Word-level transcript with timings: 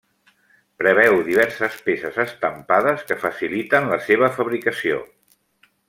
Preveu 0.83 1.17
diverses 1.27 1.75
peces 1.89 2.17
estampades 2.25 3.05
que 3.11 3.19
faciliten 3.27 3.93
la 3.93 4.01
seva 4.09 4.35
fabricació. 4.39 5.03